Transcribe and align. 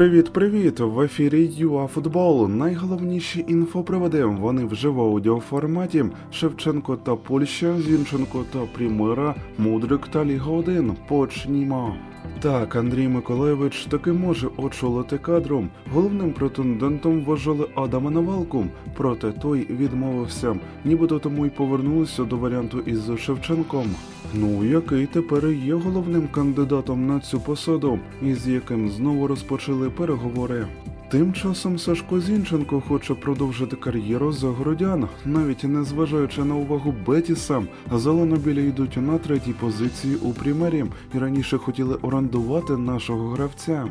Привіт-привіт! 0.00 0.80
В 0.80 1.00
ефірі 1.00 1.50
ЮАФутбол. 1.56 2.48
Найголовніші 2.48 3.44
інфоприводи. 3.48 4.24
Вони 4.24 4.64
вже 4.64 4.88
в 4.88 5.00
аудіоформаті. 5.00 6.04
Шевченко 6.32 6.96
та 6.96 7.16
Польща, 7.16 7.80
Зінченко 7.80 8.44
та 8.52 8.58
Прімера, 8.58 9.34
Мудрик 9.58 10.08
та 10.08 10.24
Ліга 10.24 10.50
1. 10.50 10.96
Почнімо. 11.08 11.94
Так, 12.40 12.76
Андрій 12.76 13.08
Миколаєвич 13.08 13.86
таки 13.86 14.12
може 14.12 14.48
очолити 14.56 15.18
кадром. 15.18 15.68
Головним 15.92 16.32
претендентом 16.32 17.24
вважали 17.24 17.66
Адама 17.74 18.10
Навалку, 18.10 18.66
проте 18.96 19.32
той 19.32 19.66
відмовився. 19.70 20.56
Нібито 20.84 21.18
тому 21.18 21.46
й 21.46 21.50
повернулися 21.50 22.24
до 22.24 22.36
варіанту 22.36 22.80
із 22.80 23.18
Шевченком. 23.18 23.86
Ну, 24.34 24.64
який 24.64 25.06
тепер 25.06 25.46
є 25.50 25.74
головним 25.74 26.28
кандидатом 26.28 27.06
на 27.06 27.20
цю 27.20 27.40
посаду, 27.40 27.98
і 28.22 28.34
з 28.34 28.48
яким 28.48 28.88
знову 28.88 29.26
розпочали 29.26 29.89
переговори. 29.90 30.66
Тим 31.10 31.32
часом 31.32 31.78
Сашко 31.78 32.20
Зінченко 32.20 32.80
хоче 32.80 33.14
продовжити 33.14 33.76
кар'єру 33.76 34.32
за 34.32 34.48
городян, 34.48 35.08
навіть 35.24 35.64
не 35.64 35.84
зважаючи 35.84 36.44
на 36.44 36.54
увагу 36.54 36.94
Бетіса, 37.06 37.62
зеленобілі 37.92 38.68
йдуть 38.68 38.96
на 38.96 39.18
третій 39.18 39.52
позиції 39.52 40.16
у 40.16 40.32
прімері 40.32 40.84
і 41.14 41.18
раніше 41.18 41.58
хотіли 41.58 41.94
орендувати 41.94 42.76
нашого 42.76 43.28
гравця. 43.28 43.88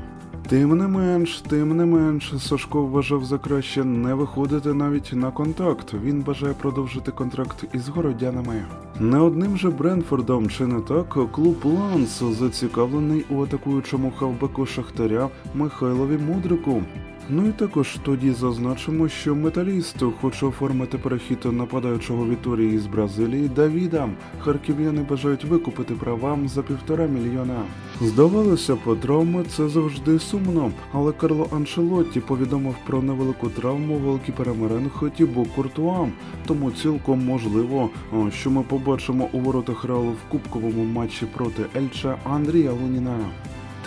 Тим 0.50 0.78
не 0.78 0.88
менш, 0.88 1.42
тим 1.42 1.78
не 1.78 1.86
менш, 1.86 2.34
Сашко 2.40 2.86
вважав 2.86 3.26
за 3.26 3.38
краще 3.38 3.84
не 3.84 4.14
виходити 4.14 4.74
навіть 4.74 5.12
на 5.14 5.32
контакт. 5.32 5.94
Він 6.04 6.22
бажає 6.22 6.54
продовжити 6.54 7.12
контракт 7.12 7.66
із 7.74 7.90
городянами. 7.90 8.66
Не 9.00 9.20
одним 9.20 9.58
же 9.58 9.70
Бренфордом 9.70 10.50
чи 10.50 10.68
не 10.68 10.82
так 10.82 11.32
клуб 11.32 11.58
Ланс 11.64 12.24
зацікавлений 12.40 13.26
у 13.30 13.44
атакуючому 13.44 14.12
хавбеку 14.20 14.66
Шахтаря 14.66 15.30
Михайлові 15.56 16.18
Мудрику. 16.18 16.84
Ну 17.32 17.48
і 17.48 17.52
також 17.52 17.98
тоді 18.04 18.32
зазначимо, 18.32 19.10
що 19.10 19.36
металіст 19.36 19.96
хоче 20.22 20.46
оформити 20.46 20.98
перехід 20.98 21.46
нападаючого 21.46 22.28
Віторії 22.28 22.78
з 22.78 22.86
Бразилії 22.86 23.48
Давіда. 23.48 24.10
Харків'яни 24.40 25.06
бажають 25.10 25.46
викупити 25.46 25.94
права 25.94 26.40
за 26.46 26.64
півтора 26.64 27.08
мільйона. 27.08 27.62
Здавалося, 28.02 28.76
по 28.76 28.96
травми 28.96 29.44
це 29.44 29.70
завжди 29.70 30.20
сумно, 30.20 30.72
але 30.92 31.12
Карло 31.12 31.48
Аншелотті 31.52 32.20
повідомив 32.20 32.76
про 32.88 33.02
невелику 33.02 33.50
травму 33.50 34.00
голкіпера 34.00 34.54
Меренхо 34.54 35.10
Тібо 35.10 35.46
Куртуа, 35.56 36.08
тому 36.46 36.72
цілком 36.72 37.26
можливо, 37.26 37.90
що 38.32 38.52
ми 38.52 38.64
побачимо 38.64 39.30
у 39.32 39.40
воротах 39.40 39.84
Реалу 39.84 40.12
в 40.12 40.32
кубковому 40.32 40.84
матчі 40.84 41.26
проти 41.26 41.66
Ельча 41.76 42.18
Андрія 42.24 42.72
Луніна. 42.72 43.20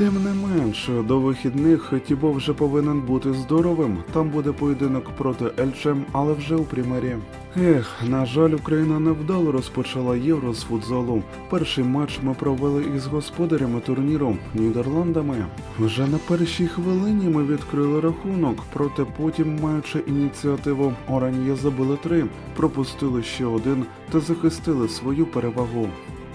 Тим 0.03 0.25
не 0.25 0.35
менш, 0.35 0.91
до 1.09 1.21
вихідних 1.21 1.93
Тібо 2.07 2.33
вже 2.33 2.53
повинен 2.53 3.01
бути 3.01 3.33
здоровим. 3.33 3.99
Там 4.13 4.31
буде 4.31 4.53
поєдинок 4.53 5.11
проти 5.19 5.45
Ельчем, 5.63 6.05
але 6.13 6.33
вже 6.33 6.57
у 6.57 6.65
примері. 6.65 7.17
Ех, 7.57 8.03
на 8.09 8.27
жаль, 8.27 8.51
Україна 8.51 9.01
невдало 9.01 9.53
розпочала 9.53 10.17
євро 10.17 10.55
з 10.55 10.63
футзалу. 10.63 11.23
Перший 11.51 11.85
матч 11.85 12.19
ми 12.23 12.35
провели 12.35 12.85
із 12.97 13.07
господарями 13.07 13.81
турніру 13.81 14.37
Нідерландами. 14.55 15.47
Вже 15.79 16.07
на 16.07 16.19
першій 16.19 16.67
хвилині 16.67 17.29
ми 17.29 17.45
відкрили 17.45 18.01
рахунок, 18.01 18.57
проте 18.73 19.05
потім, 19.05 19.59
маючи 19.63 19.99
ініціативу, 19.99 20.93
Оран'є 21.09 21.57
забили 21.57 21.97
три, 21.97 22.25
пропустили 22.57 23.23
ще 23.23 23.45
один 23.45 23.85
та 24.11 24.21
захистили 24.21 24.89
свою 24.89 25.27
перевагу. 25.27 25.89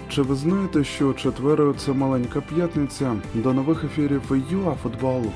Чи 0.08 0.22
ви 0.22 0.34
знаєте, 0.34 0.84
що 0.84 1.12
четверо 1.12 1.74
це 1.74 1.92
маленька 1.92 2.40
п'ятниця 2.40 3.16
до 3.34 3.52
нових 3.52 3.84
ефірів 3.84 4.22
ЮАФутболу? 4.50 5.32